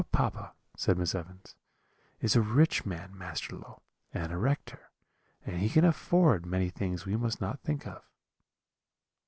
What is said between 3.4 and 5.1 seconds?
Low, and a rector;